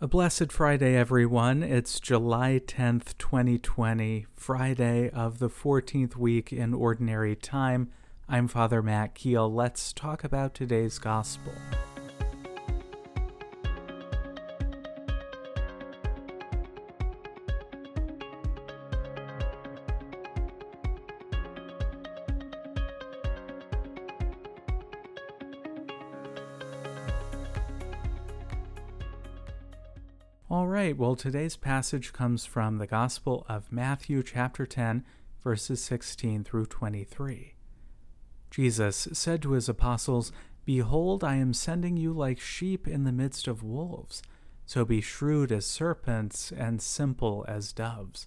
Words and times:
A 0.00 0.06
blessed 0.06 0.52
Friday, 0.52 0.94
everyone. 0.94 1.64
It's 1.64 1.98
July 1.98 2.60
10th, 2.64 3.18
2020, 3.18 4.26
Friday 4.32 5.10
of 5.10 5.40
the 5.40 5.50
14th 5.50 6.14
week 6.14 6.52
in 6.52 6.72
Ordinary 6.72 7.34
Time. 7.34 7.90
I'm 8.28 8.46
Father 8.46 8.80
Matt 8.80 9.16
Keel. 9.16 9.52
Let's 9.52 9.92
talk 9.92 10.22
about 10.22 10.54
today's 10.54 11.00
Gospel. 11.00 11.52
All 30.50 30.66
right, 30.66 30.96
well, 30.96 31.14
today's 31.14 31.56
passage 31.56 32.14
comes 32.14 32.46
from 32.46 32.78
the 32.78 32.86
Gospel 32.86 33.44
of 33.50 33.70
Matthew, 33.70 34.22
chapter 34.22 34.64
10, 34.64 35.04
verses 35.44 35.84
16 35.84 36.42
through 36.42 36.64
23. 36.64 37.52
Jesus 38.50 39.08
said 39.12 39.42
to 39.42 39.52
his 39.52 39.68
apostles, 39.68 40.32
Behold, 40.64 41.22
I 41.22 41.34
am 41.34 41.52
sending 41.52 41.98
you 41.98 42.14
like 42.14 42.40
sheep 42.40 42.88
in 42.88 43.04
the 43.04 43.12
midst 43.12 43.46
of 43.46 43.62
wolves. 43.62 44.22
So 44.64 44.86
be 44.86 45.02
shrewd 45.02 45.52
as 45.52 45.66
serpents 45.66 46.50
and 46.50 46.80
simple 46.80 47.44
as 47.46 47.74
doves. 47.74 48.24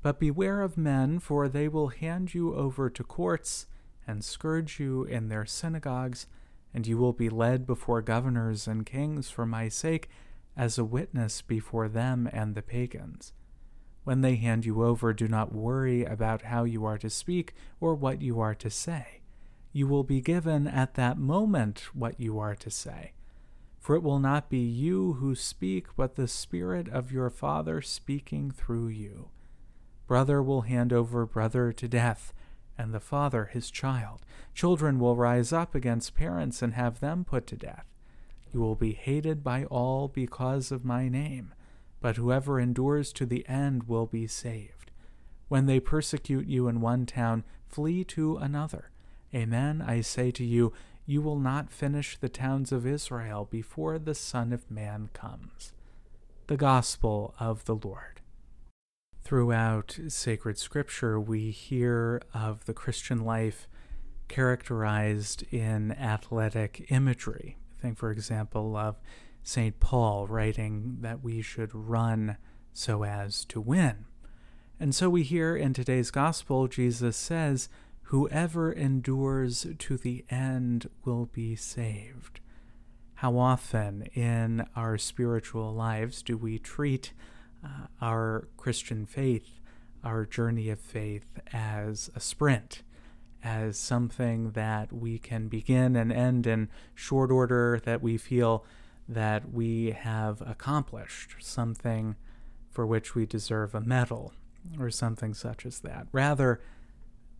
But 0.00 0.20
beware 0.20 0.62
of 0.62 0.78
men, 0.78 1.18
for 1.18 1.48
they 1.48 1.66
will 1.66 1.88
hand 1.88 2.34
you 2.34 2.54
over 2.54 2.88
to 2.88 3.02
courts 3.02 3.66
and 4.06 4.22
scourge 4.22 4.78
you 4.78 5.02
in 5.02 5.28
their 5.28 5.44
synagogues, 5.44 6.28
and 6.72 6.86
you 6.86 6.98
will 6.98 7.12
be 7.12 7.28
led 7.28 7.66
before 7.66 8.00
governors 8.00 8.68
and 8.68 8.86
kings 8.86 9.28
for 9.28 9.44
my 9.44 9.68
sake 9.68 10.08
as 10.58 10.76
a 10.76 10.84
witness 10.84 11.40
before 11.40 11.88
them 11.88 12.28
and 12.32 12.54
the 12.54 12.62
pagans. 12.62 13.32
When 14.04 14.22
they 14.22 14.36
hand 14.36 14.66
you 14.66 14.82
over, 14.82 15.12
do 15.12 15.28
not 15.28 15.54
worry 15.54 16.04
about 16.04 16.42
how 16.42 16.64
you 16.64 16.84
are 16.84 16.98
to 16.98 17.08
speak 17.08 17.54
or 17.80 17.94
what 17.94 18.20
you 18.20 18.40
are 18.40 18.54
to 18.56 18.68
say. 18.68 19.20
You 19.72 19.86
will 19.86 20.02
be 20.02 20.20
given 20.20 20.66
at 20.66 20.94
that 20.94 21.18
moment 21.18 21.94
what 21.94 22.18
you 22.18 22.38
are 22.38 22.56
to 22.56 22.70
say. 22.70 23.12
For 23.78 23.94
it 23.94 24.02
will 24.02 24.18
not 24.18 24.50
be 24.50 24.58
you 24.58 25.14
who 25.14 25.34
speak, 25.34 25.86
but 25.96 26.16
the 26.16 26.26
Spirit 26.26 26.88
of 26.88 27.12
your 27.12 27.30
Father 27.30 27.80
speaking 27.80 28.50
through 28.50 28.88
you. 28.88 29.28
Brother 30.06 30.42
will 30.42 30.62
hand 30.62 30.92
over 30.92 31.26
brother 31.26 31.72
to 31.72 31.86
death, 31.86 32.32
and 32.78 32.94
the 32.94 33.00
father 33.00 33.44
his 33.46 33.70
child. 33.70 34.22
Children 34.54 34.98
will 34.98 35.16
rise 35.16 35.52
up 35.52 35.74
against 35.74 36.14
parents 36.14 36.62
and 36.62 36.74
have 36.74 37.00
them 37.00 37.24
put 37.24 37.46
to 37.48 37.56
death. 37.56 37.84
You 38.52 38.60
will 38.60 38.74
be 38.74 38.92
hated 38.92 39.44
by 39.44 39.64
all 39.64 40.08
because 40.08 40.72
of 40.72 40.84
my 40.84 41.08
name, 41.08 41.54
but 42.00 42.16
whoever 42.16 42.58
endures 42.58 43.12
to 43.14 43.26
the 43.26 43.46
end 43.48 43.84
will 43.84 44.06
be 44.06 44.26
saved. 44.26 44.90
When 45.48 45.66
they 45.66 45.80
persecute 45.80 46.46
you 46.46 46.68
in 46.68 46.80
one 46.80 47.06
town, 47.06 47.44
flee 47.66 48.04
to 48.04 48.36
another. 48.36 48.90
Amen, 49.34 49.82
I 49.86 50.00
say 50.00 50.30
to 50.32 50.44
you, 50.44 50.72
you 51.04 51.22
will 51.22 51.38
not 51.38 51.70
finish 51.70 52.16
the 52.16 52.28
towns 52.28 52.70
of 52.70 52.86
Israel 52.86 53.48
before 53.50 53.98
the 53.98 54.14
Son 54.14 54.52
of 54.52 54.70
Man 54.70 55.08
comes. 55.12 55.72
The 56.46 56.56
Gospel 56.56 57.34
of 57.40 57.64
the 57.64 57.74
Lord. 57.74 58.20
Throughout 59.22 59.98
sacred 60.08 60.58
scripture, 60.58 61.20
we 61.20 61.50
hear 61.50 62.22
of 62.32 62.64
the 62.64 62.74
Christian 62.74 63.24
life 63.24 63.68
characterized 64.28 65.44
in 65.50 65.92
athletic 65.92 66.86
imagery, 66.90 67.56
think, 67.80 67.98
for 67.98 68.10
example, 68.10 68.76
of 68.76 68.96
St. 69.42 69.78
Paul 69.80 70.26
writing 70.26 70.98
that 71.00 71.22
we 71.22 71.42
should 71.42 71.74
run 71.74 72.36
so 72.72 73.04
as 73.04 73.44
to 73.46 73.60
win. 73.60 74.04
And 74.80 74.94
so 74.94 75.10
we 75.10 75.22
hear 75.22 75.56
in 75.56 75.72
today's 75.72 76.10
gospel, 76.10 76.68
Jesus 76.68 77.16
says, 77.16 77.68
Whoever 78.02 78.72
endures 78.72 79.66
to 79.78 79.96
the 79.96 80.24
end 80.30 80.88
will 81.04 81.26
be 81.26 81.56
saved. 81.56 82.40
How 83.16 83.36
often 83.36 84.02
in 84.14 84.64
our 84.76 84.96
spiritual 84.96 85.74
lives 85.74 86.22
do 86.22 86.36
we 86.36 86.58
treat 86.58 87.12
uh, 87.64 87.88
our 88.00 88.48
Christian 88.56 89.04
faith, 89.04 89.60
our 90.04 90.24
journey 90.24 90.70
of 90.70 90.78
faith, 90.78 91.40
as 91.52 92.10
a 92.14 92.20
sprint? 92.20 92.82
As 93.42 93.78
something 93.78 94.52
that 94.52 94.92
we 94.92 95.18
can 95.18 95.48
begin 95.48 95.96
and 95.96 96.12
end 96.12 96.46
in 96.46 96.68
short 96.94 97.30
order, 97.30 97.80
that 97.84 98.02
we 98.02 98.16
feel 98.16 98.64
that 99.08 99.52
we 99.52 99.92
have 99.92 100.42
accomplished 100.42 101.36
something 101.40 102.16
for 102.70 102.86
which 102.86 103.14
we 103.14 103.24
deserve 103.26 103.74
a 103.74 103.80
medal 103.80 104.32
or 104.78 104.90
something 104.90 105.32
such 105.32 105.64
as 105.64 105.80
that. 105.80 106.06
Rather, 106.12 106.60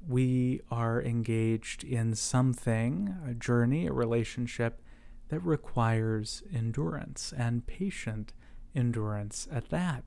we 0.06 0.60
are 0.70 1.03
engaged 1.03 1.84
in 1.84 2.14
something, 2.14 3.14
a 3.26 3.34
journey, 3.34 3.87
a 3.87 3.92
relationship 3.92 4.81
that 5.28 5.41
requires 5.41 6.42
endurance 6.54 7.34
and 7.37 7.66
patient 7.66 8.32
endurance 8.75 9.48
at 9.50 9.69
that 9.70 10.04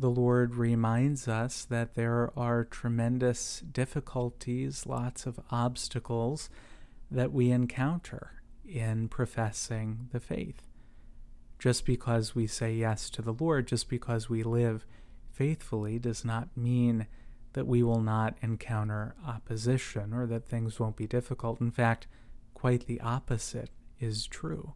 the 0.00 0.10
Lord 0.10 0.54
reminds 0.54 1.28
us 1.28 1.66
that 1.66 1.94
there 1.94 2.32
are 2.34 2.64
tremendous 2.64 3.62
difficulties, 3.70 4.86
lots 4.86 5.26
of 5.26 5.38
obstacles 5.50 6.48
that 7.10 7.32
we 7.32 7.50
encounter 7.50 8.42
in 8.66 9.08
professing 9.08 10.08
the 10.10 10.20
faith. 10.20 10.62
Just 11.58 11.84
because 11.84 12.34
we 12.34 12.46
say 12.46 12.72
yes 12.72 13.10
to 13.10 13.20
the 13.20 13.34
Lord, 13.34 13.68
just 13.68 13.90
because 13.90 14.30
we 14.30 14.42
live 14.42 14.86
faithfully, 15.30 15.98
does 15.98 16.24
not 16.24 16.56
mean 16.56 17.06
that 17.52 17.66
we 17.66 17.82
will 17.82 18.00
not 18.00 18.38
encounter 18.40 19.14
opposition 19.26 20.14
or 20.14 20.26
that 20.26 20.48
things 20.48 20.80
won't 20.80 20.96
be 20.96 21.06
difficult. 21.06 21.60
In 21.60 21.70
fact, 21.70 22.06
quite 22.54 22.86
the 22.86 23.02
opposite 23.02 23.68
is 23.98 24.26
true. 24.26 24.72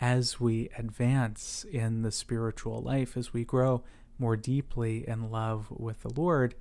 As 0.00 0.38
we 0.38 0.68
advance 0.78 1.66
in 1.68 2.02
the 2.02 2.12
spiritual 2.12 2.80
life, 2.82 3.16
as 3.16 3.32
we 3.32 3.44
grow 3.44 3.82
more 4.18 4.36
deeply 4.36 5.06
in 5.08 5.30
love 5.30 5.70
with 5.70 6.02
the 6.02 6.12
Lord, 6.14 6.54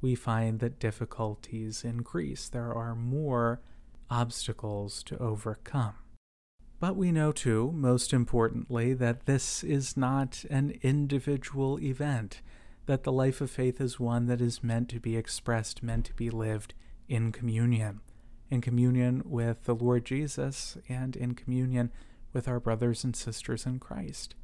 we 0.00 0.14
find 0.14 0.60
that 0.60 0.78
difficulties 0.78 1.84
increase. 1.84 2.48
There 2.48 2.72
are 2.72 2.94
more 2.94 3.60
obstacles 4.08 5.02
to 5.04 5.18
overcome. 5.18 5.94
But 6.78 6.96
we 6.96 7.12
know, 7.12 7.30
too, 7.30 7.72
most 7.72 8.12
importantly, 8.12 8.94
that 8.94 9.26
this 9.26 9.62
is 9.62 9.96
not 9.96 10.44
an 10.48 10.78
individual 10.82 11.78
event, 11.78 12.40
that 12.86 13.02
the 13.02 13.12
life 13.12 13.42
of 13.42 13.50
faith 13.50 13.80
is 13.80 14.00
one 14.00 14.26
that 14.26 14.40
is 14.40 14.64
meant 14.64 14.88
to 14.88 15.00
be 15.00 15.16
expressed, 15.16 15.82
meant 15.82 16.06
to 16.06 16.14
be 16.14 16.30
lived 16.30 16.72
in 17.06 17.32
communion, 17.32 18.00
in 18.50 18.62
communion 18.62 19.22
with 19.26 19.64
the 19.64 19.74
Lord 19.74 20.06
Jesus 20.06 20.78
and 20.88 21.16
in 21.16 21.34
communion 21.34 21.92
with 22.32 22.48
our 22.48 22.58
brothers 22.58 23.04
and 23.04 23.14
sisters 23.14 23.66
in 23.66 23.78
Christ. 23.78 24.34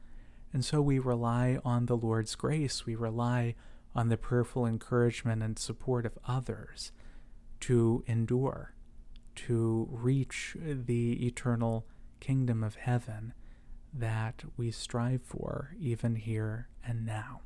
And 0.56 0.64
so 0.64 0.80
we 0.80 0.98
rely 0.98 1.58
on 1.66 1.84
the 1.84 1.98
Lord's 1.98 2.34
grace. 2.34 2.86
We 2.86 2.94
rely 2.94 3.56
on 3.94 4.08
the 4.08 4.16
prayerful 4.16 4.64
encouragement 4.64 5.42
and 5.42 5.58
support 5.58 6.06
of 6.06 6.18
others 6.26 6.92
to 7.60 8.02
endure, 8.06 8.72
to 9.34 9.86
reach 9.90 10.56
the 10.58 11.26
eternal 11.26 11.86
kingdom 12.20 12.64
of 12.64 12.76
heaven 12.76 13.34
that 13.92 14.44
we 14.56 14.70
strive 14.70 15.20
for, 15.20 15.74
even 15.78 16.14
here 16.14 16.68
and 16.82 17.04
now. 17.04 17.42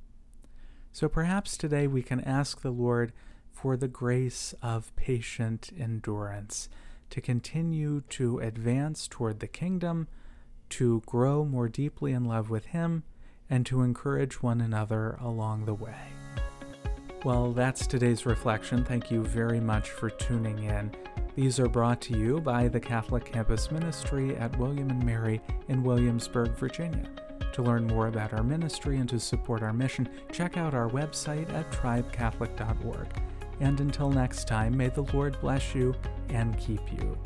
So 0.93 1.09
perhaps 1.09 1.57
today 1.57 1.89
we 1.89 2.05
can 2.05 2.21
ask 2.21 2.61
the 2.61 2.71
Lord 2.71 3.13
for 3.51 3.77
the 3.77 3.89
grace 3.89 4.55
of 4.63 4.95
patient 4.95 5.73
endurance 5.77 6.69
to 7.11 7.21
continue 7.21 8.03
to 8.11 8.39
advance 8.39 9.09
toward 9.09 9.41
the 9.41 9.49
kingdom 9.49 10.07
to 10.71 11.03
grow 11.07 11.45
more 11.45 11.69
deeply 11.69 12.13
in 12.13 12.25
love 12.25 12.51
with 12.51 12.67
Him, 12.67 13.03
and 13.49 13.67
to 13.67 13.83
encourage 13.83 14.43
one 14.43 14.61
another 14.61 15.19
along 15.21 15.65
the 15.65 15.75
way. 15.75 16.13
Well, 17.25 17.53
that's 17.53 17.87
today's 17.87 18.25
reflection. 18.25 18.85
Thank 18.85 19.11
you 19.11 19.23
very 19.23 19.61
much 19.61 19.91
for 19.91 20.09
tuning 20.09 20.65
in. 20.65 20.91
These 21.35 21.61
are 21.61 21.69
brought 21.69 22.01
to 22.03 22.19
you 22.19 22.41
by 22.41 22.69
the 22.69 22.81
Catholic 22.81 23.25
Campus 23.25 23.71
Ministry 23.71 24.37
at 24.37 24.57
William 24.59 24.91
and 24.91 25.05
Mary 25.05 25.41
in 25.69 25.83
Williamsburg, 25.83 26.57
Virginia. 26.57 27.09
To 27.53 27.63
learn 27.63 27.87
more 27.87 28.07
about 28.07 28.33
our 28.33 28.43
ministry 28.43 28.97
and 28.99 29.09
to 29.09 29.21
support 29.21 29.63
our 29.63 29.73
mission, 29.73 30.09
check 30.33 30.57
out 30.57 30.73
our 30.73 30.89
website 30.89 31.53
at 31.53 31.71
tribecatholic.org. 31.73 33.09
And 33.61 33.81
until 33.81 34.11
next 34.11 34.49
time, 34.49 34.77
may 34.77 34.89
the 34.89 35.03
Lord 35.13 35.39
bless 35.41 35.75
you 35.75 35.95
and 36.31 36.57
keep 36.59 36.81
you. 36.93 37.19